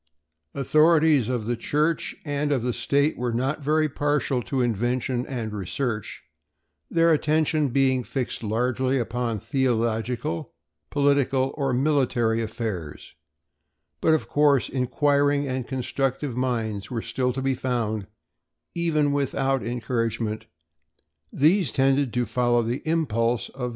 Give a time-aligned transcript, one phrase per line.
[0.55, 5.53] Authorities of the Church and of the state were not very partial to invention and
[5.53, 6.23] research,
[6.89, 10.53] their attention being fixed largely upon theological,
[10.89, 13.13] political, or military affairs;
[14.01, 18.07] but, of course, inquiring and constructive minds were still to be found;
[18.73, 20.47] even without encouragement
[21.31, 23.69] these tended to follow the impulse of their natures.